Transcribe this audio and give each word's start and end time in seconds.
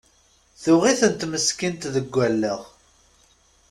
Tuɣ-itent 0.61 1.27
meskint 1.31 1.81
deg 1.95 2.13
allaɣ! 2.27 2.61